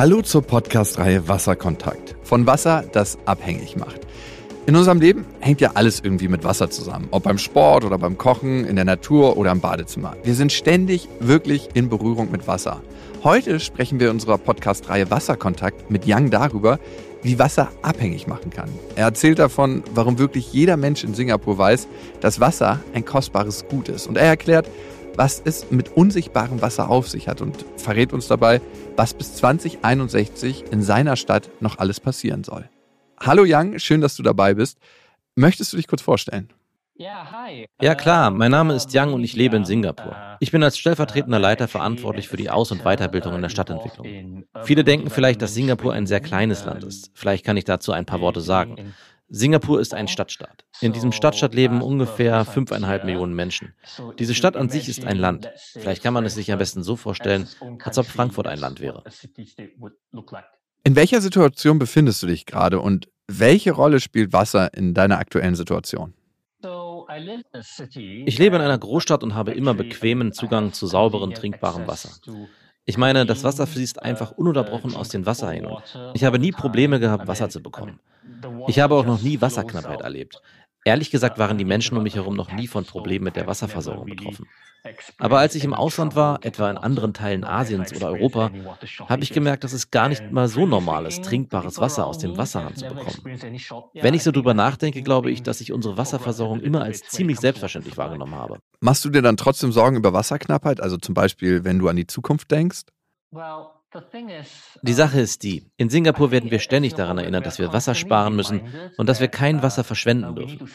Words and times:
Hallo 0.00 0.22
zur 0.22 0.40
Podcast-Reihe 0.40 1.28
Wasserkontakt. 1.28 2.16
Von 2.22 2.46
Wasser, 2.46 2.84
das 2.90 3.18
abhängig 3.26 3.76
macht. 3.76 4.00
In 4.64 4.74
unserem 4.74 4.98
Leben 4.98 5.26
hängt 5.40 5.60
ja 5.60 5.72
alles 5.74 6.00
irgendwie 6.02 6.28
mit 6.28 6.42
Wasser 6.42 6.70
zusammen. 6.70 7.08
Ob 7.10 7.24
beim 7.24 7.36
Sport 7.36 7.84
oder 7.84 7.98
beim 7.98 8.16
Kochen, 8.16 8.64
in 8.64 8.76
der 8.76 8.86
Natur 8.86 9.36
oder 9.36 9.52
im 9.52 9.60
Badezimmer. 9.60 10.16
Wir 10.24 10.34
sind 10.34 10.52
ständig 10.52 11.06
wirklich 11.18 11.68
in 11.74 11.90
Berührung 11.90 12.30
mit 12.32 12.48
Wasser. 12.48 12.80
Heute 13.24 13.60
sprechen 13.60 14.00
wir 14.00 14.06
in 14.06 14.14
unserer 14.14 14.38
Podcast-Reihe 14.38 15.10
Wasserkontakt 15.10 15.90
mit 15.90 16.06
Yang 16.06 16.30
darüber, 16.30 16.78
wie 17.22 17.38
Wasser 17.38 17.68
abhängig 17.82 18.26
machen 18.26 18.48
kann. 18.48 18.70
Er 18.96 19.04
erzählt 19.04 19.38
davon, 19.38 19.82
warum 19.92 20.18
wirklich 20.18 20.50
jeder 20.50 20.78
Mensch 20.78 21.04
in 21.04 21.12
Singapur 21.12 21.58
weiß, 21.58 21.88
dass 22.22 22.40
Wasser 22.40 22.80
ein 22.94 23.04
kostbares 23.04 23.66
Gut 23.68 23.90
ist. 23.90 24.06
Und 24.06 24.16
er 24.16 24.24
erklärt, 24.24 24.66
was 25.16 25.42
es 25.44 25.70
mit 25.70 25.96
unsichtbarem 25.96 26.62
Wasser 26.62 26.88
auf 26.88 27.08
sich 27.08 27.28
hat 27.28 27.42
und 27.42 27.66
verrät 27.76 28.14
uns 28.14 28.28
dabei, 28.28 28.62
was 29.00 29.14
bis 29.14 29.34
2061 29.36 30.64
in 30.70 30.82
seiner 30.82 31.16
Stadt 31.16 31.48
noch 31.62 31.78
alles 31.78 32.00
passieren 32.00 32.44
soll. 32.44 32.68
Hallo 33.18 33.44
Yang, 33.44 33.78
schön, 33.78 34.02
dass 34.02 34.14
du 34.14 34.22
dabei 34.22 34.52
bist. 34.52 34.76
Möchtest 35.34 35.72
du 35.72 35.78
dich 35.78 35.88
kurz 35.88 36.02
vorstellen? 36.02 36.50
Ja 37.80 37.94
klar, 37.94 38.30
mein 38.30 38.50
Name 38.50 38.74
ist 38.74 38.92
Yang 38.92 39.14
und 39.14 39.24
ich 39.24 39.34
lebe 39.34 39.56
in 39.56 39.64
Singapur. 39.64 40.14
Ich 40.40 40.52
bin 40.52 40.62
als 40.62 40.76
stellvertretender 40.76 41.38
Leiter 41.38 41.66
verantwortlich 41.66 42.28
für 42.28 42.36
die 42.36 42.50
Aus- 42.50 42.72
und 42.72 42.82
Weiterbildung 42.84 43.34
in 43.34 43.40
der 43.40 43.48
Stadtentwicklung. 43.48 44.44
Viele 44.64 44.84
denken 44.84 45.08
vielleicht, 45.08 45.40
dass 45.40 45.54
Singapur 45.54 45.94
ein 45.94 46.06
sehr 46.06 46.20
kleines 46.20 46.66
Land 46.66 46.84
ist. 46.84 47.10
Vielleicht 47.14 47.46
kann 47.46 47.56
ich 47.56 47.64
dazu 47.64 47.92
ein 47.92 48.04
paar 48.04 48.20
Worte 48.20 48.42
sagen. 48.42 48.92
Singapur 49.32 49.80
ist 49.80 49.94
ein 49.94 50.08
Stadtstaat. 50.08 50.64
In 50.80 50.92
diesem 50.92 51.12
Stadtstaat 51.12 51.54
leben 51.54 51.82
ungefähr 51.82 52.44
fünfeinhalb 52.44 53.04
Millionen 53.04 53.32
Menschen. 53.32 53.74
Diese 54.18 54.34
Stadt 54.34 54.56
an 54.56 54.68
sich 54.68 54.88
ist 54.88 55.04
ein 55.04 55.16
Land. 55.16 55.48
Vielleicht 55.56 56.02
kann 56.02 56.12
man 56.12 56.24
es 56.24 56.34
sich 56.34 56.50
am 56.52 56.58
besten 56.58 56.82
so 56.82 56.96
vorstellen, 56.96 57.48
als 57.84 57.96
ob 57.96 58.06
Frankfurt 58.06 58.48
ein 58.48 58.58
Land 58.58 58.80
wäre. 58.80 59.04
In 60.82 60.96
welcher 60.96 61.20
Situation 61.20 61.78
befindest 61.78 62.22
du 62.22 62.26
dich 62.26 62.44
gerade 62.44 62.80
und 62.80 63.08
welche 63.28 63.70
Rolle 63.70 64.00
spielt 64.00 64.32
Wasser 64.32 64.74
in 64.74 64.94
deiner 64.94 65.18
aktuellen 65.18 65.54
Situation? 65.54 66.14
Ich 68.24 68.38
lebe 68.38 68.56
in 68.56 68.62
einer 68.62 68.78
Großstadt 68.78 69.22
und 69.22 69.34
habe 69.34 69.52
immer 69.52 69.74
bequemen 69.74 70.32
Zugang 70.32 70.72
zu 70.72 70.86
sauberem, 70.86 71.34
trinkbarem 71.34 71.86
Wasser. 71.86 72.10
Ich 72.90 72.98
meine, 72.98 73.24
das 73.24 73.44
Wasser 73.44 73.68
fließt 73.68 74.02
einfach 74.02 74.32
ununterbrochen 74.32 74.96
aus 74.96 75.10
den 75.10 75.24
Wasserhähnen. 75.24 75.76
Ich 76.12 76.24
habe 76.24 76.40
nie 76.40 76.50
Probleme 76.50 76.98
gehabt, 76.98 77.28
Wasser 77.28 77.48
zu 77.48 77.62
bekommen. 77.62 78.00
Ich 78.66 78.80
habe 78.80 78.96
auch 78.96 79.06
noch 79.06 79.22
nie 79.22 79.40
Wasserknappheit 79.40 80.00
erlebt. 80.00 80.42
Ehrlich 80.84 81.10
gesagt 81.10 81.38
waren 81.38 81.58
die 81.58 81.64
Menschen 81.64 81.96
um 81.96 82.02
mich 82.02 82.14
herum 82.14 82.34
noch 82.34 82.52
nie 82.52 82.66
von 82.66 82.84
Problemen 82.84 83.24
mit 83.24 83.36
der 83.36 83.46
Wasserversorgung 83.46 84.06
betroffen. 84.06 84.46
Aber 85.18 85.38
als 85.38 85.54
ich 85.54 85.64
im 85.64 85.74
Ausland 85.74 86.16
war, 86.16 86.42
etwa 86.42 86.70
in 86.70 86.78
anderen 86.78 87.12
Teilen 87.12 87.44
Asiens 87.44 87.94
oder 87.94 88.08
Europa, 88.08 88.50
habe 89.08 89.22
ich 89.22 89.32
gemerkt, 89.32 89.64
dass 89.64 89.74
es 89.74 89.90
gar 89.90 90.08
nicht 90.08 90.30
mal 90.30 90.48
so 90.48 90.66
normal 90.66 91.04
ist, 91.04 91.22
trinkbares 91.22 91.78
Wasser 91.78 92.06
aus 92.06 92.18
dem 92.18 92.38
Wasserhahn 92.38 92.74
zu 92.74 92.86
bekommen. 92.86 93.38
Wenn 93.94 94.14
ich 94.14 94.22
so 94.22 94.30
drüber 94.30 94.54
nachdenke, 94.54 95.02
glaube 95.02 95.30
ich, 95.30 95.42
dass 95.42 95.60
ich 95.60 95.72
unsere 95.72 95.98
Wasserversorgung 95.98 96.60
immer 96.60 96.82
als 96.82 97.02
ziemlich 97.02 97.40
selbstverständlich 97.40 97.98
wahrgenommen 97.98 98.34
habe. 98.34 98.58
Machst 98.80 99.04
du 99.04 99.10
dir 99.10 99.22
dann 99.22 99.36
trotzdem 99.36 99.72
Sorgen 99.72 99.96
über 99.96 100.14
Wasserknappheit, 100.14 100.80
also 100.80 100.96
zum 100.96 101.14
Beispiel, 101.14 101.64
wenn 101.64 101.78
du 101.78 101.88
an 101.88 101.96
die 101.96 102.06
Zukunft 102.06 102.50
denkst? 102.50 102.84
Die 104.82 104.92
Sache 104.92 105.20
ist 105.20 105.42
die, 105.42 105.70
in 105.76 105.90
Singapur 105.90 106.30
werden 106.30 106.50
wir 106.50 106.60
ständig 106.60 106.94
daran 106.94 107.18
erinnert, 107.18 107.44
dass 107.44 107.58
wir 107.58 107.72
Wasser 107.72 107.94
sparen 107.94 108.36
müssen 108.36 108.62
und 108.96 109.08
dass 109.08 109.20
wir 109.20 109.28
kein 109.28 109.62
Wasser 109.62 109.82
verschwenden 109.82 110.36
dürfen. 110.36 110.68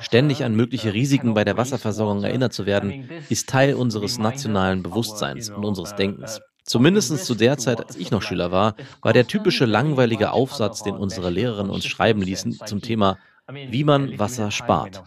Ständig 0.00 0.44
an 0.44 0.54
mögliche 0.54 0.92
Risiken 0.92 1.32
bei 1.34 1.44
der 1.44 1.56
Wasserversorgung 1.56 2.22
erinnert 2.24 2.52
zu 2.52 2.66
werden, 2.66 3.08
ist 3.30 3.48
Teil 3.48 3.74
unseres 3.74 4.18
nationalen 4.18 4.82
Bewusstseins 4.82 5.48
und 5.48 5.64
unseres 5.64 5.94
Denkens. 5.94 6.40
Zumindest 6.64 7.24
zu 7.24 7.34
der 7.34 7.58
Zeit, 7.58 7.80
als 7.80 7.96
ich 7.96 8.10
noch 8.10 8.22
Schüler 8.22 8.52
war, 8.52 8.76
war 9.00 9.12
der 9.12 9.26
typische 9.26 9.64
langweilige 9.64 10.32
Aufsatz, 10.32 10.82
den 10.82 10.94
unsere 10.94 11.30
Lehrerinnen 11.30 11.72
uns 11.72 11.86
schreiben 11.86 12.22
ließen, 12.22 12.60
zum 12.66 12.80
Thema 12.80 13.18
wie 13.52 13.84
man 13.84 14.18
Wasser 14.18 14.50
spart. 14.50 15.02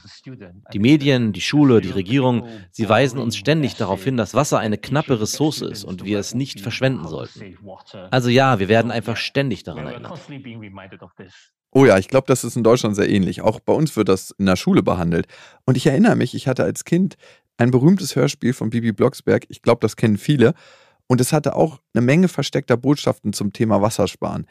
Die 0.73 0.79
Medien, 0.79 1.33
die 1.33 1.41
Schule, 1.41 1.81
die 1.81 1.91
Regierung, 1.91 2.47
sie 2.72 2.88
weisen 2.88 3.19
uns 3.19 3.38
ständig 3.38 3.75
darauf 3.75 4.03
hin, 4.03 4.17
dass 4.17 4.33
Wasser 4.33 4.59
eine 4.59 4.78
knappe 4.78 5.19
Ressource 5.19 5.61
ist 5.61 5.83
und 5.83 6.03
wir 6.06 6.19
es 6.19 6.33
nicht 6.35 6.61
verschwenden 6.61 7.07
sollten. 7.07 7.57
Also 8.11 8.29
ja, 8.29 8.59
wir 8.59 8.69
werden 8.69 8.91
einfach 8.91 9.17
ständig 9.17 9.63
daran 9.63 9.88
erinnert. 9.88 10.19
Oh 11.72 11.85
ja, 11.85 11.97
ich 11.97 12.07
glaube, 12.07 12.28
das 12.28 12.45
ist 12.45 12.56
in 12.56 12.63
Deutschland 12.63 12.95
sehr 12.95 13.09
ähnlich. 13.09 13.41
Auch 13.41 13.59
bei 13.59 13.73
uns 13.73 13.97
wird 13.97 14.07
das 14.07 14.31
in 14.38 14.45
der 14.45 14.56
Schule 14.56 14.81
behandelt. 14.81 15.27
Und 15.66 15.75
ich 15.75 15.85
erinnere 15.85 16.16
mich, 16.16 16.33
ich 16.33 16.47
hatte 16.47 16.63
als 16.63 16.85
Kind 16.85 17.16
ein 17.57 17.72
berühmtes 17.72 18.16
Hörspiel 18.16 18.53
von 18.53 18.69
Bibi 18.69 18.94
Blocksberg. 18.94 19.45
Ich 19.50 19.62
glaube, 19.62 19.79
das 19.81 19.97
kennen 19.97 20.17
viele. 20.17 20.53
Und 21.07 21.22
es 21.22 21.33
hatte 21.33 21.56
auch 21.56 21.81
eine 21.94 22.03
Menge 22.06 22.27
versteckter 22.27 22.77
Botschaften 22.77 23.33
zum 23.33 23.53
Thema 23.53 23.81
Wassersparen. 23.81 24.47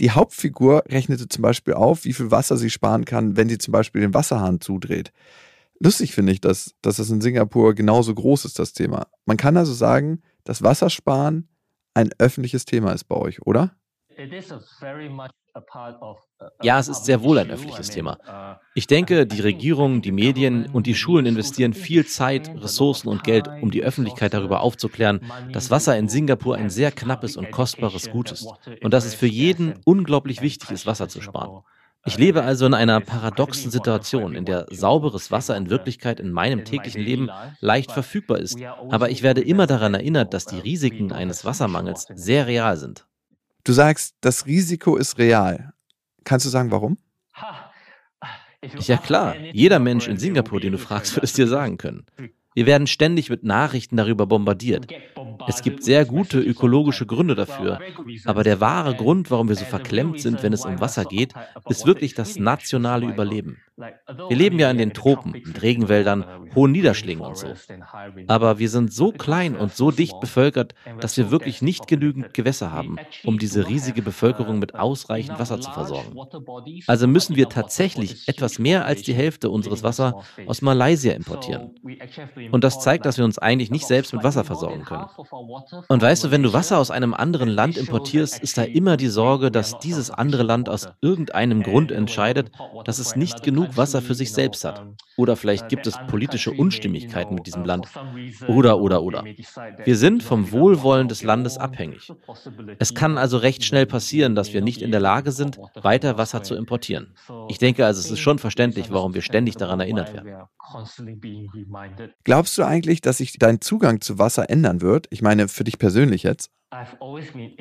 Die 0.00 0.10
Hauptfigur 0.10 0.84
rechnete 0.88 1.28
zum 1.28 1.42
Beispiel 1.42 1.74
auf, 1.74 2.04
wie 2.04 2.14
viel 2.14 2.30
Wasser 2.30 2.56
sie 2.56 2.70
sparen 2.70 3.04
kann, 3.04 3.36
wenn 3.36 3.50
sie 3.50 3.58
zum 3.58 3.72
Beispiel 3.72 4.00
den 4.00 4.14
Wasserhahn 4.14 4.60
zudreht. 4.60 5.12
Lustig 5.78 6.14
finde 6.14 6.32
ich, 6.32 6.40
dass, 6.40 6.74
dass 6.80 6.96
das 6.96 7.10
in 7.10 7.20
Singapur 7.20 7.74
genauso 7.74 8.14
groß 8.14 8.46
ist, 8.46 8.58
das 8.58 8.72
Thema. 8.72 9.08
Man 9.26 9.36
kann 9.36 9.56
also 9.56 9.74
sagen, 9.74 10.22
dass 10.44 10.62
Wassersparen 10.62 11.48
ein 11.94 12.10
öffentliches 12.18 12.64
Thema 12.64 12.92
ist 12.92 13.04
bei 13.04 13.16
euch, 13.16 13.42
oder? 13.42 13.76
It 14.16 14.32
is 14.32 14.50
a 14.50 14.60
very 14.78 15.08
much 15.08 15.30
ja, 16.62 16.78
es 16.78 16.88
ist 16.88 17.04
sehr 17.04 17.22
wohl 17.22 17.38
ein 17.38 17.50
öffentliches 17.50 17.90
Thema. 17.90 18.58
Ich 18.74 18.86
denke, 18.86 19.26
die 19.26 19.40
Regierung, 19.40 20.02
die 20.02 20.12
Medien 20.12 20.66
und 20.72 20.86
die 20.86 20.94
Schulen 20.94 21.26
investieren 21.26 21.74
viel 21.74 22.06
Zeit, 22.06 22.50
Ressourcen 22.56 23.08
und 23.08 23.24
Geld, 23.24 23.48
um 23.60 23.70
die 23.70 23.82
Öffentlichkeit 23.82 24.34
darüber 24.34 24.60
aufzuklären, 24.60 25.20
dass 25.52 25.70
Wasser 25.70 25.96
in 25.96 26.08
Singapur 26.08 26.56
ein 26.56 26.70
sehr 26.70 26.92
knappes 26.92 27.36
und 27.36 27.50
kostbares 27.50 28.10
Gut 28.10 28.32
ist 28.32 28.48
und 28.82 28.94
dass 28.94 29.04
es 29.04 29.14
für 29.14 29.26
jeden 29.26 29.74
unglaublich 29.84 30.40
wichtig 30.42 30.70
ist, 30.70 30.86
Wasser 30.86 31.08
zu 31.08 31.20
sparen. 31.20 31.62
Ich 32.06 32.16
lebe 32.16 32.42
also 32.42 32.64
in 32.64 32.72
einer 32.72 33.00
paradoxen 33.00 33.70
Situation, 33.70 34.34
in 34.34 34.46
der 34.46 34.66
sauberes 34.70 35.30
Wasser 35.30 35.56
in 35.56 35.68
Wirklichkeit 35.68 36.18
in 36.18 36.32
meinem 36.32 36.64
täglichen 36.64 37.02
Leben 37.02 37.28
leicht 37.60 37.92
verfügbar 37.92 38.38
ist, 38.38 38.58
aber 38.88 39.10
ich 39.10 39.22
werde 39.22 39.42
immer 39.42 39.66
daran 39.66 39.92
erinnert, 39.92 40.32
dass 40.32 40.46
die 40.46 40.58
Risiken 40.58 41.12
eines 41.12 41.44
Wassermangels 41.44 42.06
sehr 42.14 42.46
real 42.46 42.78
sind. 42.78 43.06
Du 43.64 43.72
sagst, 43.72 44.14
das 44.20 44.46
Risiko 44.46 44.96
ist 44.96 45.18
real. 45.18 45.72
Kannst 46.24 46.46
du 46.46 46.50
sagen, 46.50 46.70
warum? 46.70 46.98
Ja 48.80 48.98
klar, 48.98 49.36
jeder 49.54 49.78
Mensch 49.78 50.06
in 50.06 50.18
Singapur, 50.18 50.60
den 50.60 50.72
du 50.72 50.78
fragst, 50.78 51.16
wird 51.16 51.24
es 51.24 51.32
dir 51.32 51.48
sagen 51.48 51.78
können. 51.78 52.04
Wir 52.54 52.66
werden 52.66 52.86
ständig 52.86 53.30
mit 53.30 53.44
Nachrichten 53.44 53.96
darüber 53.96 54.26
bombardiert. 54.26 54.86
Es 55.48 55.62
gibt 55.62 55.82
sehr 55.82 56.04
gute 56.04 56.40
ökologische 56.40 57.06
Gründe 57.06 57.34
dafür. 57.34 57.80
Aber 58.26 58.42
der 58.44 58.60
wahre 58.60 58.94
Grund, 58.94 59.30
warum 59.30 59.48
wir 59.48 59.56
so 59.56 59.64
verklemmt 59.64 60.20
sind, 60.20 60.42
wenn 60.42 60.52
es 60.52 60.66
um 60.66 60.78
Wasser 60.78 61.04
geht, 61.04 61.32
ist 61.68 61.86
wirklich 61.86 62.14
das 62.14 62.36
nationale 62.36 63.06
Überleben. 63.06 63.58
Wir 64.28 64.36
leben 64.36 64.58
ja 64.58 64.70
in 64.70 64.78
den 64.78 64.92
Tropen, 64.92 65.32
mit 65.32 65.62
Regenwäldern, 65.62 66.24
hohen 66.54 66.72
Niederschlägen 66.72 67.22
und 67.24 67.36
so. 67.36 67.54
Aber 68.26 68.58
wir 68.58 68.68
sind 68.68 68.92
so 68.92 69.12
klein 69.12 69.56
und 69.56 69.74
so 69.74 69.90
dicht 69.90 70.18
bevölkert, 70.20 70.74
dass 71.00 71.16
wir 71.16 71.30
wirklich 71.30 71.62
nicht 71.62 71.86
genügend 71.86 72.34
Gewässer 72.34 72.72
haben, 72.72 72.96
um 73.24 73.38
diese 73.38 73.68
riesige 73.68 74.02
Bevölkerung 74.02 74.58
mit 74.58 74.74
ausreichend 74.74 75.38
Wasser 75.38 75.60
zu 75.60 75.70
versorgen. 75.70 76.16
Also 76.86 77.06
müssen 77.06 77.36
wir 77.36 77.48
tatsächlich 77.48 78.28
etwas 78.28 78.58
mehr 78.58 78.84
als 78.84 79.02
die 79.02 79.14
Hälfte 79.14 79.50
unseres 79.50 79.82
Wassers 79.82 80.14
aus 80.46 80.62
Malaysia 80.62 81.12
importieren. 81.12 81.70
Und 82.52 82.64
das 82.64 82.80
zeigt, 82.80 83.06
dass 83.06 83.18
wir 83.18 83.24
uns 83.24 83.38
eigentlich 83.38 83.70
nicht 83.70 83.86
selbst 83.86 84.12
mit 84.12 84.24
Wasser 84.24 84.44
versorgen 84.44 84.84
können. 84.84 85.06
Und 85.88 86.02
weißt 86.02 86.24
du, 86.24 86.30
wenn 86.30 86.42
du 86.42 86.52
Wasser 86.52 86.78
aus 86.78 86.90
einem 86.90 87.14
anderen 87.14 87.48
Land 87.48 87.76
importierst, 87.76 88.40
ist 88.40 88.58
da 88.58 88.62
immer 88.62 88.96
die 88.96 89.08
Sorge, 89.08 89.50
dass 89.50 89.78
dieses 89.78 90.10
andere 90.10 90.42
Land 90.42 90.68
aus 90.68 90.88
irgendeinem 91.00 91.62
Grund 91.62 91.92
entscheidet, 91.92 92.50
dass 92.84 92.98
es 92.98 93.16
nicht 93.16 93.42
genug 93.42 93.69
Wasser 93.76 94.02
für 94.02 94.14
sich 94.14 94.32
selbst 94.32 94.64
hat. 94.64 94.84
Oder 95.16 95.36
vielleicht 95.36 95.68
gibt 95.68 95.86
es 95.86 95.98
politische 96.08 96.50
Unstimmigkeiten 96.50 97.34
mit 97.34 97.46
diesem 97.46 97.64
Land. 97.64 97.88
Oder, 98.48 98.78
oder, 98.80 99.02
oder. 99.02 99.24
Wir 99.84 99.96
sind 99.96 100.22
vom 100.22 100.50
Wohlwollen 100.52 101.08
des 101.08 101.22
Landes 101.22 101.58
abhängig. 101.58 102.12
Es 102.78 102.94
kann 102.94 103.18
also 103.18 103.36
recht 103.38 103.64
schnell 103.64 103.86
passieren, 103.86 104.34
dass 104.34 104.52
wir 104.52 104.62
nicht 104.62 104.82
in 104.82 104.90
der 104.90 105.00
Lage 105.00 105.32
sind, 105.32 105.58
weiter 105.74 106.18
Wasser 106.18 106.42
zu 106.42 106.54
importieren. 106.54 107.14
Ich 107.48 107.58
denke 107.58 107.84
also, 107.84 108.00
es 108.00 108.10
ist 108.10 108.20
schon 108.20 108.38
verständlich, 108.38 108.90
warum 108.90 109.14
wir 109.14 109.22
ständig 109.22 109.56
daran 109.56 109.80
erinnert 109.80 110.14
werden. 110.14 110.48
Glaubst 112.24 112.56
du 112.58 112.64
eigentlich, 112.64 113.00
dass 113.00 113.18
sich 113.18 113.38
dein 113.38 113.60
Zugang 113.60 114.00
zu 114.00 114.18
Wasser 114.18 114.48
ändern 114.48 114.80
wird? 114.80 115.06
Ich 115.10 115.22
meine, 115.22 115.48
für 115.48 115.64
dich 115.64 115.78
persönlich 115.78 116.22
jetzt? 116.22 116.50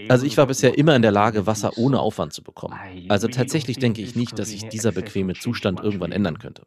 Also 0.07 0.25
ich 0.25 0.37
war 0.37 0.45
bisher 0.45 0.77
immer 0.77 0.95
in 0.95 1.01
der 1.01 1.11
Lage, 1.11 1.47
Wasser 1.47 1.77
ohne 1.77 1.99
Aufwand 1.99 2.33
zu 2.33 2.43
bekommen. 2.43 2.75
Also 3.09 3.27
tatsächlich 3.27 3.77
denke 3.77 4.01
ich 4.01 4.15
nicht, 4.15 4.37
dass 4.37 4.49
sich 4.49 4.67
dieser 4.69 4.91
bequeme 4.91 5.33
Zustand 5.33 5.79
irgendwann 5.79 6.11
ändern 6.11 6.37
könnte. 6.37 6.63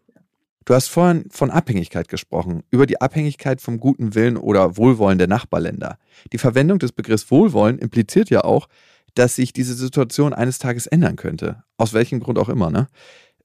Du 0.64 0.74
hast 0.74 0.88
vorhin 0.88 1.26
von 1.30 1.50
Abhängigkeit 1.50 2.08
gesprochen, 2.08 2.62
über 2.70 2.86
die 2.86 3.00
Abhängigkeit 3.00 3.60
vom 3.60 3.80
guten 3.80 4.14
Willen 4.14 4.36
oder 4.36 4.76
Wohlwollen 4.76 5.18
der 5.18 5.26
Nachbarländer. 5.26 5.98
Die 6.32 6.38
Verwendung 6.38 6.78
des 6.78 6.92
Begriffs 6.92 7.30
Wohlwollen 7.30 7.78
impliziert 7.78 8.30
ja 8.30 8.44
auch, 8.44 8.68
dass 9.14 9.36
sich 9.36 9.52
diese 9.52 9.74
Situation 9.74 10.32
eines 10.32 10.58
Tages 10.58 10.86
ändern 10.86 11.16
könnte. 11.16 11.64
Aus 11.76 11.92
welchem 11.92 12.20
Grund 12.20 12.38
auch 12.38 12.48
immer, 12.48 12.70
ne? 12.70 12.86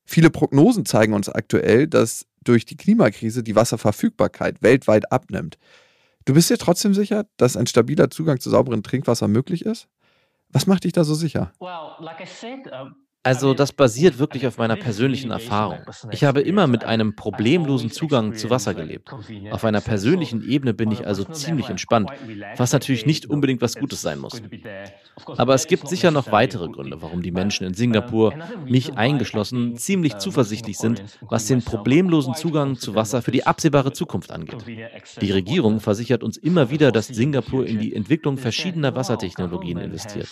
Viele 0.06 0.30
Prognosen 0.30 0.86
zeigen 0.86 1.14
uns 1.14 1.28
aktuell, 1.28 1.88
dass 1.88 2.26
durch 2.44 2.66
die 2.66 2.78
Klimakrise 2.78 3.44
die 3.44 3.56
Wasserverfügbarkeit 3.56 4.62
weltweit 4.62 5.12
abnimmt. 5.12 5.58
Du 6.28 6.34
bist 6.34 6.50
dir 6.50 6.58
trotzdem 6.58 6.94
sicher, 6.94 7.26
dass 7.38 7.56
ein 7.56 7.68
stabiler 7.68 8.10
Zugang 8.10 8.42
zu 8.42 8.50
sauberem 8.50 8.84
Trinkwasser 8.84 9.30
möglich 9.30 9.64
ist? 9.64 9.88
Was 10.50 10.68
macht 10.68 10.84
dich 10.84 10.92
da 10.92 11.06
so 11.06 11.16
sicher? 11.16 11.54
Also 13.28 13.54
das 13.54 13.74
basiert 13.74 14.20
wirklich 14.20 14.48
auf 14.48 14.58
meiner 14.58 14.78
persönlichen 14.78 15.32
Erfahrung. 15.32 15.80
Ich 16.12 16.24
habe 16.24 16.40
immer 16.40 16.66
mit 16.66 16.86
einem 16.86 17.14
problemlosen 17.14 17.92
Zugang 17.92 18.36
zu 18.36 18.50
Wasser 18.50 18.74
gelebt. 18.74 19.10
Auf 19.52 19.66
einer 19.66 19.82
persönlichen 19.82 20.48
Ebene 20.48 20.74
bin 20.74 20.94
ich 20.94 21.06
also 21.06 21.26
ziemlich 21.26 21.68
entspannt, 21.68 22.10
was 22.56 22.72
natürlich 22.72 23.06
nicht 23.06 23.26
unbedingt 23.26 23.62
was 23.62 23.76
Gutes 23.76 24.02
sein 24.02 24.20
muss. 24.20 24.42
Aber 25.36 25.56
es 25.56 25.68
gibt 25.68 25.90
sicher 25.90 26.10
noch 26.10 26.32
weitere 26.32 26.70
Gründe, 26.70 27.02
warum 27.02 27.22
die 27.22 27.34
Menschen 27.34 27.68
in 27.68 27.74
Singapur, 27.74 28.34
mich 28.66 28.94
eingeschlossen, 28.94 29.76
ziemlich 29.76 30.20
zuversichtlich 30.20 30.78
sind, 30.78 31.04
was 31.20 31.48
den 31.48 31.62
problemlosen 31.62 32.34
Zugang 32.34 32.78
zu 32.78 32.96
Wasser 32.96 33.22
für 33.22 33.32
die 33.32 33.46
absehbare 33.46 33.92
Zukunft 33.92 34.32
angeht. 34.32 34.64
Die 35.20 35.32
Regierung 35.32 35.82
versichert 35.82 36.24
uns 36.24 36.38
immer 36.38 36.70
wieder, 36.70 36.94
dass 36.94 37.08
Singapur 37.08 37.66
in 37.66 37.80
die 37.80 37.94
Entwicklung 37.94 38.38
verschiedener 38.38 38.96
Wassertechnologien 38.96 39.80
investiert. 39.80 40.30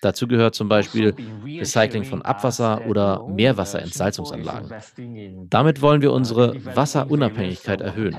Dazu 0.00 0.26
gehört 0.26 0.54
zum 0.54 0.70
Beispiel 0.70 1.14
Recycling 1.44 2.05
von 2.06 2.22
Abwasser 2.22 2.86
oder 2.86 3.26
Meerwasserentsalzungsanlagen. 3.28 4.70
Damit 5.50 5.82
wollen 5.82 6.02
wir 6.02 6.12
unsere 6.12 6.54
Wasserunabhängigkeit 6.64 7.80
erhöhen. 7.80 8.16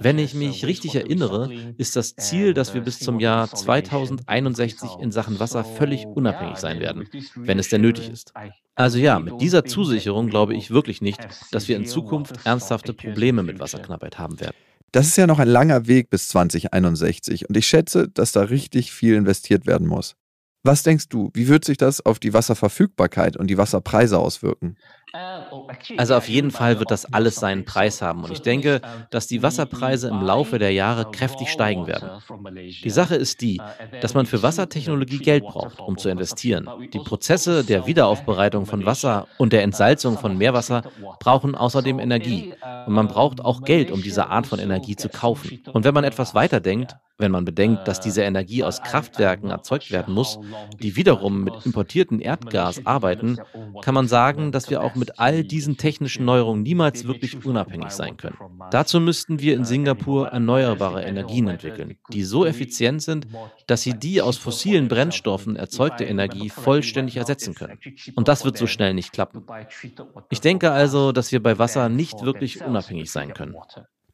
Wenn 0.00 0.18
ich 0.18 0.34
mich 0.34 0.64
richtig 0.66 0.94
erinnere, 0.94 1.50
ist 1.76 1.96
das 1.96 2.14
Ziel, 2.14 2.54
dass 2.54 2.74
wir 2.74 2.82
bis 2.82 2.98
zum 3.00 3.20
Jahr 3.20 3.48
2061 3.48 4.90
in 5.00 5.10
Sachen 5.10 5.40
Wasser 5.40 5.64
völlig 5.64 6.06
unabhängig 6.06 6.58
sein 6.58 6.80
werden, 6.80 7.08
wenn 7.36 7.58
es 7.58 7.68
denn 7.68 7.80
nötig 7.80 8.10
ist. 8.10 8.32
Also 8.74 8.98
ja, 8.98 9.18
mit 9.18 9.40
dieser 9.40 9.64
Zusicherung 9.64 10.28
glaube 10.28 10.54
ich 10.54 10.70
wirklich 10.70 11.02
nicht, 11.02 11.20
dass 11.50 11.68
wir 11.68 11.76
in 11.76 11.86
Zukunft 11.86 12.44
ernsthafte 12.44 12.94
Probleme 12.94 13.42
mit 13.42 13.60
Wasserknappheit 13.60 14.18
haben 14.18 14.40
werden. 14.40 14.56
Das 14.92 15.06
ist 15.06 15.16
ja 15.16 15.26
noch 15.26 15.38
ein 15.38 15.48
langer 15.48 15.86
Weg 15.86 16.10
bis 16.10 16.28
2061 16.28 17.48
und 17.48 17.56
ich 17.56 17.66
schätze, 17.66 18.08
dass 18.08 18.32
da 18.32 18.42
richtig 18.42 18.92
viel 18.92 19.14
investiert 19.14 19.66
werden 19.66 19.86
muss. 19.86 20.16
Was 20.64 20.84
denkst 20.84 21.08
du, 21.08 21.30
wie 21.34 21.48
wird 21.48 21.64
sich 21.64 21.76
das 21.76 22.04
auf 22.06 22.20
die 22.20 22.32
Wasserverfügbarkeit 22.34 23.36
und 23.36 23.48
die 23.48 23.58
Wasserpreise 23.58 24.18
auswirken? 24.18 24.76
Also 25.98 26.14
auf 26.14 26.28
jeden 26.28 26.52
Fall 26.52 26.78
wird 26.78 26.90
das 26.90 27.12
alles 27.12 27.34
seinen 27.34 27.64
Preis 27.64 28.00
haben 28.00 28.24
und 28.24 28.30
ich 28.30 28.40
denke, 28.40 28.80
dass 29.10 29.26
die 29.26 29.42
Wasserpreise 29.42 30.08
im 30.08 30.22
Laufe 30.22 30.58
der 30.58 30.72
Jahre 30.72 31.10
kräftig 31.10 31.48
steigen 31.48 31.86
werden. 31.86 32.08
Die 32.82 32.90
Sache 32.90 33.16
ist 33.16 33.40
die, 33.40 33.60
dass 34.00 34.14
man 34.14 34.24
für 34.24 34.42
Wassertechnologie 34.42 35.18
Geld 35.18 35.44
braucht, 35.44 35.80
um 35.80 35.98
zu 35.98 36.08
investieren. 36.08 36.68
Die 36.92 37.00
Prozesse 37.00 37.64
der 37.64 37.86
Wiederaufbereitung 37.86 38.64
von 38.64 38.86
Wasser 38.86 39.26
und 39.38 39.52
der 39.52 39.64
Entsalzung 39.64 40.16
von 40.16 40.38
Meerwasser 40.38 40.82
brauchen 41.18 41.56
außerdem 41.56 41.98
Energie 41.98 42.54
und 42.86 42.94
man 42.94 43.08
braucht 43.08 43.44
auch 43.44 43.62
Geld, 43.64 43.90
um 43.90 44.00
diese 44.00 44.28
Art 44.28 44.46
von 44.46 44.60
Energie 44.60 44.96
zu 44.96 45.08
kaufen. 45.08 45.60
Und 45.72 45.84
wenn 45.84 45.92
man 45.92 46.04
etwas 46.04 46.34
weiterdenkt, 46.34 46.96
wenn 47.22 47.32
man 47.32 47.46
bedenkt, 47.46 47.88
dass 47.88 48.00
diese 48.00 48.22
Energie 48.22 48.62
aus 48.64 48.82
Kraftwerken 48.82 49.48
erzeugt 49.48 49.90
werden 49.90 50.12
muss, 50.12 50.38
die 50.82 50.96
wiederum 50.96 51.44
mit 51.44 51.54
importiertem 51.64 52.20
Erdgas 52.20 52.84
arbeiten, 52.84 53.38
kann 53.80 53.94
man 53.94 54.08
sagen, 54.08 54.52
dass 54.52 54.68
wir 54.68 54.82
auch 54.82 54.94
mit 54.94 55.18
all 55.18 55.44
diesen 55.44 55.78
technischen 55.78 56.26
Neuerungen 56.26 56.62
niemals 56.62 57.06
wirklich 57.06 57.46
unabhängig 57.46 57.90
sein 57.90 58.18
können. 58.18 58.36
Dazu 58.70 59.00
müssten 59.00 59.40
wir 59.40 59.54
in 59.54 59.64
Singapur 59.64 60.28
erneuerbare 60.28 61.02
Energien 61.04 61.48
entwickeln, 61.48 61.96
die 62.12 62.24
so 62.24 62.44
effizient 62.44 63.02
sind, 63.02 63.26
dass 63.66 63.82
sie 63.82 63.94
die 63.94 64.20
aus 64.20 64.36
fossilen 64.36 64.88
Brennstoffen 64.88 65.56
erzeugte 65.56 66.04
Energie 66.04 66.50
vollständig 66.50 67.16
ersetzen 67.16 67.54
können. 67.54 67.78
Und 68.16 68.28
das 68.28 68.44
wird 68.44 68.58
so 68.58 68.66
schnell 68.66 68.92
nicht 68.92 69.12
klappen. 69.12 69.44
Ich 70.30 70.40
denke 70.40 70.72
also, 70.72 71.12
dass 71.12 71.32
wir 71.32 71.42
bei 71.42 71.58
Wasser 71.58 71.88
nicht 71.88 72.22
wirklich 72.22 72.62
unabhängig 72.64 73.10
sein 73.10 73.32
können. 73.32 73.54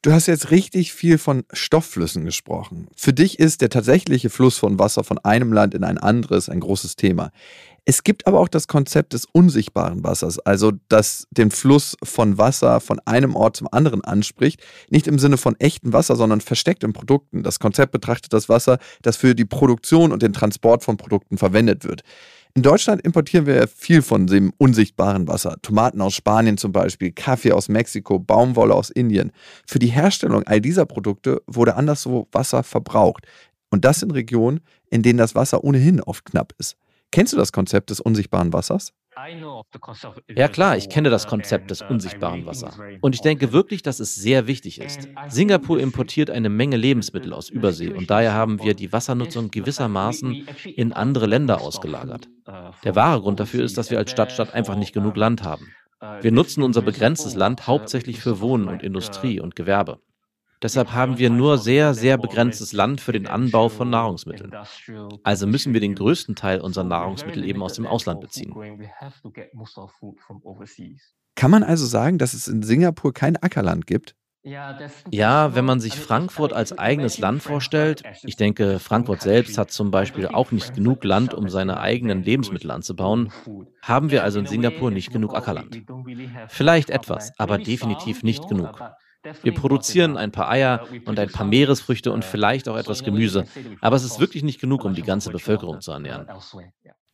Du 0.00 0.12
hast 0.12 0.28
jetzt 0.28 0.52
richtig 0.52 0.92
viel 0.92 1.18
von 1.18 1.42
Stoffflüssen 1.52 2.24
gesprochen. 2.24 2.86
Für 2.96 3.12
dich 3.12 3.40
ist 3.40 3.62
der 3.62 3.68
tatsächliche 3.68 4.30
Fluss 4.30 4.56
von 4.56 4.78
Wasser 4.78 5.02
von 5.02 5.18
einem 5.18 5.52
Land 5.52 5.74
in 5.74 5.82
ein 5.82 5.98
anderes 5.98 6.48
ein 6.48 6.60
großes 6.60 6.94
Thema. 6.94 7.32
Es 7.84 8.04
gibt 8.04 8.28
aber 8.28 8.38
auch 8.38 8.46
das 8.48 8.68
Konzept 8.68 9.12
des 9.12 9.24
unsichtbaren 9.24 10.04
Wassers, 10.04 10.38
also 10.38 10.72
das 10.88 11.26
den 11.32 11.50
Fluss 11.50 11.96
von 12.04 12.38
Wasser 12.38 12.80
von 12.80 13.00
einem 13.06 13.34
Ort 13.34 13.56
zum 13.56 13.66
anderen 13.72 14.04
anspricht, 14.04 14.62
nicht 14.88 15.08
im 15.08 15.18
Sinne 15.18 15.36
von 15.36 15.58
echtem 15.58 15.92
Wasser, 15.92 16.14
sondern 16.14 16.42
versteckt 16.42 16.84
in 16.84 16.92
Produkten. 16.92 17.42
Das 17.42 17.58
Konzept 17.58 17.90
betrachtet 17.90 18.32
das 18.32 18.48
Wasser, 18.48 18.78
das 19.02 19.16
für 19.16 19.34
die 19.34 19.46
Produktion 19.46 20.12
und 20.12 20.22
den 20.22 20.32
Transport 20.32 20.84
von 20.84 20.96
Produkten 20.96 21.38
verwendet 21.38 21.82
wird. 21.84 22.02
In 22.58 22.64
Deutschland 22.64 23.02
importieren 23.02 23.46
wir 23.46 23.68
viel 23.68 24.02
von 24.02 24.26
dem 24.26 24.52
unsichtbaren 24.58 25.28
Wasser. 25.28 25.58
Tomaten 25.62 26.00
aus 26.00 26.16
Spanien 26.16 26.58
zum 26.58 26.72
Beispiel, 26.72 27.12
Kaffee 27.12 27.52
aus 27.52 27.68
Mexiko, 27.68 28.18
Baumwolle 28.18 28.74
aus 28.74 28.90
Indien. 28.90 29.30
Für 29.64 29.78
die 29.78 29.86
Herstellung 29.86 30.42
all 30.42 30.60
dieser 30.60 30.84
Produkte 30.84 31.40
wurde 31.46 31.76
anderswo 31.76 32.26
Wasser 32.32 32.64
verbraucht. 32.64 33.28
Und 33.70 33.84
das 33.84 34.02
in 34.02 34.10
Regionen, 34.10 34.58
in 34.90 35.04
denen 35.04 35.20
das 35.20 35.36
Wasser 35.36 35.62
ohnehin 35.62 36.00
oft 36.00 36.24
knapp 36.24 36.52
ist. 36.58 36.76
Kennst 37.12 37.32
du 37.32 37.36
das 37.36 37.52
Konzept 37.52 37.90
des 37.90 38.00
unsichtbaren 38.00 38.52
Wassers? 38.52 38.92
Ja 40.28 40.48
klar, 40.48 40.76
ich 40.76 40.88
kenne 40.88 41.10
das 41.10 41.26
Konzept 41.26 41.70
des 41.70 41.82
unsichtbaren 41.82 42.46
Wassers. 42.46 42.78
Und 43.00 43.14
ich 43.14 43.20
denke 43.20 43.52
wirklich, 43.52 43.82
dass 43.82 43.98
es 44.00 44.14
sehr 44.14 44.46
wichtig 44.46 44.80
ist. 44.80 45.08
Singapur 45.28 45.80
importiert 45.80 46.30
eine 46.30 46.48
Menge 46.48 46.76
Lebensmittel 46.76 47.32
aus 47.32 47.50
Übersee 47.50 47.92
und 47.92 48.10
daher 48.10 48.32
haben 48.32 48.62
wir 48.62 48.74
die 48.74 48.92
Wassernutzung 48.92 49.50
gewissermaßen 49.50 50.46
in 50.76 50.92
andere 50.92 51.26
Länder 51.26 51.60
ausgelagert. 51.60 52.28
Der 52.84 52.94
wahre 52.94 53.20
Grund 53.20 53.40
dafür 53.40 53.64
ist, 53.64 53.76
dass 53.76 53.90
wir 53.90 53.98
als 53.98 54.10
Stadtstadt 54.10 54.54
einfach 54.54 54.76
nicht 54.76 54.92
genug 54.92 55.16
Land 55.16 55.42
haben. 55.42 55.66
Wir 56.20 56.30
nutzen 56.30 56.62
unser 56.62 56.82
begrenztes 56.82 57.34
Land 57.34 57.66
hauptsächlich 57.66 58.20
für 58.20 58.40
Wohnen 58.40 58.68
und 58.68 58.82
Industrie 58.84 59.40
und 59.40 59.56
Gewerbe. 59.56 60.00
Deshalb 60.62 60.92
haben 60.92 61.18
wir 61.18 61.30
nur 61.30 61.58
sehr, 61.58 61.94
sehr 61.94 62.18
begrenztes 62.18 62.72
Land 62.72 63.00
für 63.00 63.12
den 63.12 63.26
Anbau 63.26 63.68
von 63.68 63.90
Nahrungsmitteln. 63.90 64.52
Also 65.22 65.46
müssen 65.46 65.72
wir 65.72 65.80
den 65.80 65.94
größten 65.94 66.34
Teil 66.34 66.60
unserer 66.60 66.84
Nahrungsmittel 66.84 67.44
eben 67.44 67.62
aus 67.62 67.74
dem 67.74 67.86
Ausland 67.86 68.20
beziehen. 68.20 68.54
Kann 71.34 71.50
man 71.50 71.62
also 71.62 71.86
sagen, 71.86 72.18
dass 72.18 72.34
es 72.34 72.48
in 72.48 72.62
Singapur 72.62 73.14
kein 73.14 73.36
Ackerland 73.36 73.86
gibt? 73.86 74.16
Ja, 75.10 75.54
wenn 75.54 75.64
man 75.64 75.80
sich 75.80 75.94
Frankfurt 75.94 76.52
als 76.52 76.76
eigenes 76.78 77.18
Land 77.18 77.42
vorstellt, 77.42 78.02
ich 78.22 78.36
denke, 78.36 78.78
Frankfurt 78.78 79.20
selbst 79.20 79.58
hat 79.58 79.70
zum 79.70 79.90
Beispiel 79.90 80.26
auch 80.26 80.52
nicht 80.52 80.74
genug 80.74 81.04
Land, 81.04 81.34
um 81.34 81.48
seine 81.48 81.80
eigenen 81.80 82.22
Lebensmittel 82.22 82.70
anzubauen, 82.70 83.30
haben 83.82 84.10
wir 84.10 84.24
also 84.24 84.38
in 84.38 84.46
Singapur 84.46 84.90
nicht 84.90 85.12
genug 85.12 85.34
Ackerland. 85.34 85.82
Vielleicht 86.48 86.90
etwas, 86.90 87.32
aber 87.38 87.58
definitiv 87.58 88.22
nicht 88.22 88.48
genug. 88.48 88.80
Wir 89.42 89.52
produzieren 89.52 90.16
ein 90.16 90.30
paar 90.30 90.48
Eier 90.48 90.86
und 91.04 91.18
ein 91.18 91.28
paar 91.28 91.46
Meeresfrüchte 91.46 92.12
und 92.12 92.24
vielleicht 92.24 92.68
auch 92.68 92.76
etwas 92.76 93.02
Gemüse. 93.02 93.44
Aber 93.80 93.96
es 93.96 94.04
ist 94.04 94.20
wirklich 94.20 94.42
nicht 94.42 94.60
genug, 94.60 94.84
um 94.84 94.94
die 94.94 95.02
ganze 95.02 95.30
Bevölkerung 95.30 95.80
zu 95.80 95.92
ernähren. 95.92 96.26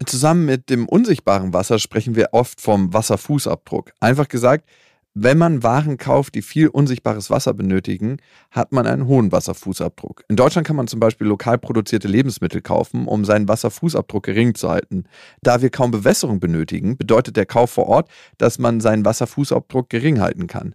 Zusammen 0.05 0.45
mit 0.45 0.71
dem 0.71 0.89
unsichtbaren 0.89 1.53
Wasser 1.53 1.79
sprechen 1.79 2.15
wir 2.15 2.29
oft 2.33 2.61
vom 2.61 2.93
Wasserfußabdruck. 2.93 3.93
Einfach 4.01 4.29
gesagt, 4.29 4.69
wenn 5.17 5.39
man 5.39 5.63
Waren 5.63 5.97
kauft, 5.97 6.35
die 6.35 6.43
viel 6.43 6.67
unsichtbares 6.67 7.31
Wasser 7.31 7.55
benötigen, 7.55 8.17
hat 8.51 8.73
man 8.73 8.85
einen 8.85 9.07
hohen 9.07 9.31
Wasserfußabdruck. 9.31 10.25
In 10.29 10.35
Deutschland 10.35 10.67
kann 10.67 10.75
man 10.75 10.89
zum 10.89 10.99
Beispiel 10.99 11.29
lokal 11.29 11.57
produzierte 11.57 12.09
Lebensmittel 12.09 12.61
kaufen, 12.63 13.07
um 13.07 13.25
seinen 13.25 13.47
Wasserfußabdruck 13.47 14.25
gering 14.25 14.57
zu 14.57 14.69
halten. 14.69 15.05
Da 15.41 15.63
wir 15.63 15.71
kaum 15.71 15.93
Bewässerung 15.93 16.41
benötigen, 16.41 16.97
bedeutet 16.97 17.37
der 17.37 17.47
Kauf 17.47 17.71
vor 17.71 17.87
Ort, 17.87 18.11
dass 18.39 18.59
man 18.59 18.81
seinen 18.81 19.05
Wasserfußabdruck 19.05 19.89
gering 19.89 20.21
halten 20.21 20.49
kann. 20.49 20.75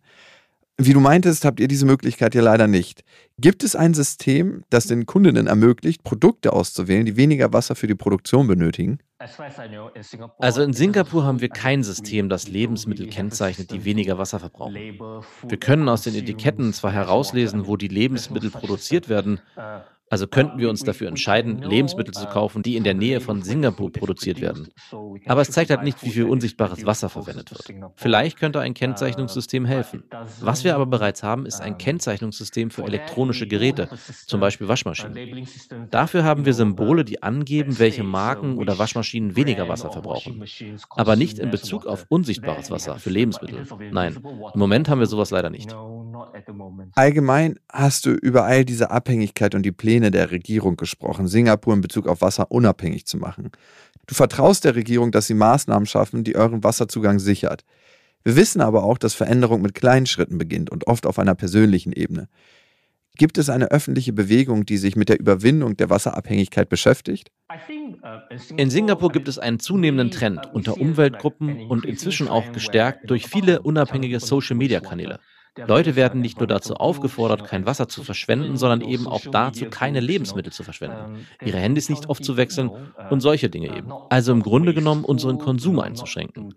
Wie 0.81 0.93
du 0.93 1.01
meintest, 1.01 1.43
habt 1.43 1.59
ihr 1.59 1.67
diese 1.67 1.85
Möglichkeit 1.85 2.33
ja 2.35 2.41
leider 2.41 2.65
nicht. 2.65 3.03
Gibt 3.37 3.65
es 3.65 3.75
ein 3.75 3.93
System, 3.93 4.63
das 4.69 4.87
den 4.87 5.05
Kundinnen 5.05 5.45
ermöglicht, 5.45 6.05
Produkte 6.05 6.53
auszuwählen, 6.53 7.05
die 7.05 7.17
weniger 7.17 7.51
Wasser 7.51 7.75
für 7.75 7.87
die 7.87 7.95
Produktion 7.95 8.47
benötigen? 8.47 8.99
Also 10.37 10.63
in 10.63 10.71
Singapur 10.71 11.25
haben 11.25 11.41
wir 11.41 11.49
kein 11.49 11.83
System, 11.83 12.29
das 12.29 12.47
Lebensmittel 12.47 13.07
kennzeichnet, 13.07 13.71
die 13.71 13.83
weniger 13.83 14.17
Wasser 14.17 14.39
verbrauchen. 14.39 14.75
Wir 14.75 15.57
können 15.59 15.89
aus 15.89 16.03
den 16.03 16.15
Etiketten 16.15 16.71
zwar 16.71 16.93
herauslesen, 16.93 17.67
wo 17.67 17.75
die 17.75 17.89
Lebensmittel 17.89 18.49
produziert 18.49 19.09
werden, 19.09 19.41
also 20.09 20.27
könnten 20.27 20.57
wir 20.57 20.69
uns 20.69 20.83
dafür 20.83 21.07
entscheiden, 21.07 21.61
Lebensmittel 21.61 22.13
zu 22.13 22.25
kaufen, 22.25 22.63
die 22.63 22.75
in 22.75 22.83
der 22.83 22.93
Nähe 22.93 23.21
von 23.21 23.41
Singapur 23.41 23.91
produziert 23.91 24.41
werden. 24.41 24.69
Aber 25.25 25.41
es 25.41 25.51
zeigt 25.51 25.69
halt 25.69 25.83
nicht, 25.83 26.03
wie 26.03 26.09
viel 26.09 26.25
unsichtbares 26.25 26.85
Wasser 26.85 27.09
verwendet 27.09 27.51
wird. 27.51 27.93
Vielleicht 27.95 28.39
könnte 28.39 28.59
ein 28.59 28.73
Kennzeichnungssystem 28.73 29.65
helfen. 29.65 30.03
Was 30.41 30.63
wir 30.63 30.75
aber 30.75 30.85
bereits 30.85 31.23
haben, 31.23 31.45
ist 31.45 31.61
ein 31.61 31.77
Kennzeichnungssystem 31.77 32.71
für 32.71 32.83
elektronische 32.83 33.47
Geräte, 33.47 33.89
zum 34.25 34.39
Beispiel 34.39 34.67
Waschmaschinen. 34.67 35.47
Dafür 35.91 36.23
haben 36.23 36.45
wir 36.45 36.53
Symbole, 36.53 37.05
die 37.05 37.21
angeben, 37.23 37.79
welche 37.79 38.03
Marken 38.03 38.57
oder 38.57 38.79
Waschmaschinen 38.79 39.35
weniger 39.35 39.67
Wasser 39.67 39.91
verbrauchen. 39.91 40.43
Aber 40.91 41.15
nicht 41.15 41.39
in 41.39 41.51
Bezug 41.51 41.85
auf 41.85 42.05
unsichtbares 42.09 42.71
Wasser 42.71 42.97
für 42.97 43.09
Lebensmittel. 43.09 43.65
Nein, 43.91 44.17
im 44.53 44.59
Moment 44.59 44.89
haben 44.89 44.99
wir 44.99 45.07
sowas 45.07 45.31
leider 45.31 45.49
nicht. 45.49 45.75
Allgemein 46.95 47.59
hast 47.71 48.05
du 48.05 48.11
über 48.11 48.45
all 48.45 48.65
diese 48.65 48.91
Abhängigkeit 48.91 49.55
und 49.55 49.63
die 49.63 49.71
Pläne 49.71 50.11
der 50.11 50.31
Regierung 50.31 50.75
gesprochen, 50.75 51.27
Singapur 51.27 51.73
in 51.73 51.81
Bezug 51.81 52.07
auf 52.07 52.21
Wasser 52.21 52.51
unabhängig 52.51 53.05
zu 53.05 53.17
machen. 53.17 53.51
Du 54.07 54.15
vertraust 54.15 54.65
der 54.65 54.75
Regierung, 54.75 55.11
dass 55.11 55.27
sie 55.27 55.35
Maßnahmen 55.35 55.85
schaffen, 55.85 56.23
die 56.23 56.35
euren 56.35 56.63
Wasserzugang 56.63 57.19
sichert. 57.19 57.63
Wir 58.23 58.35
wissen 58.35 58.61
aber 58.61 58.83
auch, 58.83 58.97
dass 58.97 59.13
Veränderung 59.13 59.61
mit 59.61 59.75
kleinen 59.75 60.05
Schritten 60.05 60.37
beginnt 60.37 60.69
und 60.71 60.87
oft 60.87 61.05
auf 61.05 61.19
einer 61.19 61.35
persönlichen 61.35 61.93
Ebene. 61.93 62.27
Gibt 63.17 63.37
es 63.37 63.49
eine 63.49 63.69
öffentliche 63.69 64.13
Bewegung, 64.13 64.65
die 64.65 64.77
sich 64.77 64.95
mit 64.95 65.09
der 65.09 65.19
Überwindung 65.19 65.75
der 65.75 65.89
Wasserabhängigkeit 65.89 66.69
beschäftigt? 66.69 67.31
In 68.55 68.69
Singapur 68.69 69.11
gibt 69.11 69.27
es 69.27 69.37
einen 69.37 69.59
zunehmenden 69.59 70.11
Trend 70.11 70.53
unter 70.53 70.79
Umweltgruppen 70.79 71.67
und 71.67 71.85
inzwischen 71.85 72.29
auch 72.29 72.51
gestärkt 72.53 73.09
durch 73.09 73.27
viele 73.27 73.61
unabhängige 73.61 74.21
Social-Media-Kanäle. 74.21 75.19
Leute 75.57 75.95
werden 75.95 76.21
nicht 76.21 76.39
nur 76.39 76.47
dazu 76.47 76.75
aufgefordert, 76.75 77.45
kein 77.45 77.65
Wasser 77.65 77.87
zu 77.87 78.03
verschwenden, 78.03 78.57
sondern 78.57 78.81
eben 78.81 79.07
auch 79.07 79.21
dazu, 79.21 79.65
keine 79.65 79.99
Lebensmittel 79.99 80.51
zu 80.53 80.63
verschwenden, 80.63 81.25
ihre 81.43 81.57
Handys 81.57 81.89
nicht 81.89 82.09
oft 82.09 82.23
zu 82.23 82.37
wechseln 82.37 82.71
und 83.09 83.21
solche 83.21 83.49
Dinge 83.49 83.75
eben. 83.75 83.91
Also 84.09 84.31
im 84.31 84.43
Grunde 84.43 84.73
genommen 84.73 85.03
unseren 85.03 85.37
Konsum 85.37 85.79
einzuschränken. 85.79 86.53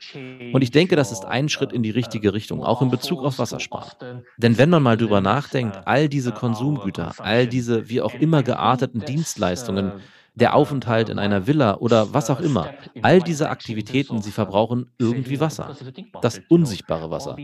Und 0.53 0.63
ich 0.63 0.71
denke, 0.71 0.97
das 0.97 1.13
ist 1.13 1.25
ein 1.25 1.49
Schritt 1.49 1.73
in 1.73 1.83
die 1.83 1.91
richtige 1.91 2.35
Richtung, 2.35 2.63
auch 2.63 2.83
in 2.83 2.91
Bezug 2.91 3.21
auf 3.25 3.39
Wassersparen. 3.39 4.23
Denn 4.37 4.59
wenn 4.59 4.71
man 4.71 4.83
mal 4.83 4.97
drüber 4.97 5.21
nachdenkt, 5.21 5.87
all 5.87 6.09
diese 6.09 6.33
Konsumgüter, 6.33 7.15
all 7.19 7.47
diese 7.47 7.89
wie 7.89 8.01
auch 8.01 8.15
immer 8.15 8.43
gearteten 8.43 9.01
Dienstleistungen, 9.01 9.93
der 10.35 10.55
Aufenthalt 10.55 11.09
in 11.09 11.19
einer 11.19 11.47
Villa 11.47 11.77
oder 11.77 12.15
was 12.15 12.31
auch 12.31 12.41
immer. 12.41 12.71
All 13.03 13.21
diese 13.21 13.51
Aktivitäten, 13.51 14.23
sie 14.23 14.31
verbrauchen 14.31 14.91
irgendwie 14.99 15.41
Wasser. 15.41 15.77
Das 16.23 16.41
unsichtbare 16.49 17.11
Wasser, 17.11 17.37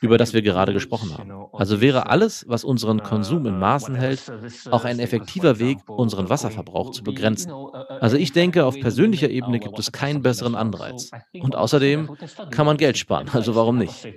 über 0.00 0.18
das 0.18 0.32
wir 0.32 0.42
gerade 0.42 0.72
gesprochen 0.72 1.16
haben. 1.16 1.32
Also 1.52 1.80
wäre 1.80 2.08
alles, 2.08 2.44
was 2.48 2.64
unseren 2.64 3.02
Konsum 3.02 3.46
in 3.46 3.58
Maßen 3.58 3.94
hält, 3.94 4.32
auch 4.70 4.84
ein 4.84 4.98
effektiver 4.98 5.58
Weg, 5.58 5.78
unseren 5.86 6.28
Wasserverbrauch 6.30 6.90
zu 6.90 7.04
begrenzen. 7.04 7.52
Also 8.00 8.16
ich 8.16 8.32
denke, 8.32 8.64
auf 8.64 8.78
persönlicher 8.78 9.30
Ebene 9.30 9.60
gibt 9.60 9.78
es 9.78 9.92
keinen 9.92 10.22
besseren 10.22 10.56
Anreiz. 10.56 11.10
Und 11.40 11.54
außerdem 11.54 12.16
kann 12.50 12.66
man 12.66 12.76
Geld 12.76 12.98
sparen, 12.98 13.28
also 13.32 13.54
warum 13.54 13.78
nicht? 13.78 14.08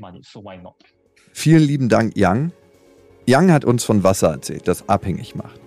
Vielen 1.34 1.64
lieben 1.64 1.90
Dank, 1.90 2.18
Yang. 2.18 2.54
Yang 3.28 3.52
hat 3.52 3.66
uns 3.66 3.84
von 3.84 4.04
Wasser 4.04 4.32
erzählt, 4.32 4.68
das 4.68 4.88
abhängig 4.88 5.36
macht. 5.36 5.60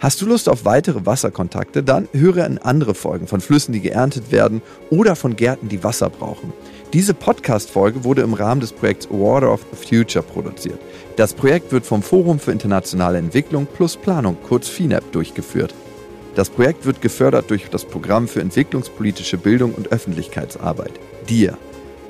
Hast 0.00 0.20
du 0.20 0.26
Lust 0.26 0.48
auf 0.48 0.64
weitere 0.64 1.06
Wasserkontakte? 1.06 1.82
Dann 1.82 2.08
höre 2.12 2.44
in 2.46 2.58
andere 2.58 2.94
Folgen 2.94 3.26
von 3.26 3.40
Flüssen, 3.40 3.72
die 3.72 3.80
geerntet 3.80 4.32
werden 4.32 4.60
oder 4.90 5.16
von 5.16 5.36
Gärten, 5.36 5.68
die 5.68 5.82
Wasser 5.82 6.10
brauchen. 6.10 6.52
Diese 6.92 7.14
Podcast-Folge 7.14 8.04
wurde 8.04 8.22
im 8.22 8.34
Rahmen 8.34 8.60
des 8.60 8.72
Projekts 8.72 9.08
Water 9.10 9.52
of 9.52 9.64
the 9.70 9.96
Future 9.96 10.22
produziert. 10.22 10.78
Das 11.16 11.32
Projekt 11.32 11.72
wird 11.72 11.86
vom 11.86 12.02
Forum 12.02 12.38
für 12.38 12.52
internationale 12.52 13.18
Entwicklung 13.18 13.66
plus 13.66 13.96
Planung, 13.96 14.36
kurz 14.46 14.68
FINEP, 14.68 15.10
durchgeführt. 15.12 15.74
Das 16.34 16.50
Projekt 16.50 16.84
wird 16.84 17.00
gefördert 17.00 17.50
durch 17.50 17.70
das 17.70 17.84
Programm 17.84 18.28
für 18.28 18.40
entwicklungspolitische 18.40 19.38
Bildung 19.38 19.72
und 19.72 19.92
Öffentlichkeitsarbeit, 19.92 20.92
DIR, 21.30 21.56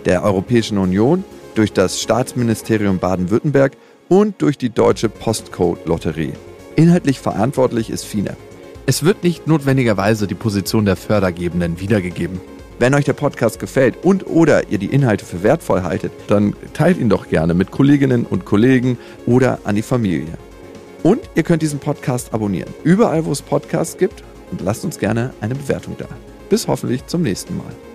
der 0.07 0.25
Europäischen 0.25 0.79
Union, 0.79 1.25
durch 1.55 1.73
das 1.73 2.01
Staatsministerium 2.01 2.99
Baden-Württemberg 2.99 3.73
und 4.09 4.41
durch 4.43 4.59
die 4.59 4.71
Deutsche 4.71 5.09
Postcode-Lotterie. 5.09 6.33
Inhaltlich 6.77 7.21
verantwortlich 7.21 7.89
ist 7.89 8.05
FINE. 8.05 8.37
Es 8.87 9.05
wird 9.05 9.23
nicht 9.23 9.47
notwendigerweise 9.47 10.27
die 10.27 10.35
Position 10.35 10.85
der 10.85 10.97
Fördergebenden 10.97 11.79
wiedergegeben. 11.81 12.41
Wenn 12.81 12.95
euch 12.95 13.05
der 13.05 13.13
Podcast 13.13 13.61
gefällt 13.61 14.05
und 14.05 14.27
oder 14.27 14.69
ihr 14.69 14.79
die 14.79 14.93
Inhalte 14.93 15.25
für 15.25 15.45
wertvoll 15.45 15.83
haltet, 15.83 16.13
dann 16.27 16.55
teilt 16.73 16.99
ihn 16.99 17.09
doch 17.09 17.29
gerne 17.29 17.55
mit 17.55 17.71
Kolleginnen 17.71 18.27
und 18.27 18.45
Kollegen 18.45 18.99
oder 19.27 19.61
an 19.63 19.77
die 19.77 19.83
Familie. 19.83 20.37
Und 21.05 21.21
ihr 21.37 21.45
könnt 21.45 21.63
diesen 21.63 21.79
Podcast 21.79 22.35
abonnieren, 22.35 22.75
überall 22.83 23.25
wo 23.25 23.31
es 23.31 23.41
Podcasts 23.41 23.97
gibt 23.97 24.25
und 24.51 24.61
lasst 24.61 24.85
uns 24.85 24.99
gerne 24.99 25.33
eine 25.41 25.55
Bewertung 25.55 25.95
da. 25.97 26.07
Bis 26.51 26.67
hoffentlich 26.67 27.07
zum 27.07 27.23
nächsten 27.23 27.57
Mal. 27.57 27.94